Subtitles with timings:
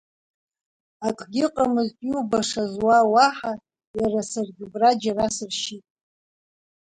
[1.07, 3.53] Акгьы ыҟамызт иубашаз уа уаҳа,
[3.99, 5.85] иара саргьы убра џьара сыршьит.